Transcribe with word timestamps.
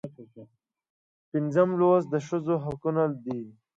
پنځم 1.31 1.69
لوست 1.79 2.07
د 2.09 2.15
ښځو 2.27 2.55
حقونه 2.63 3.03
دي. 3.25 3.41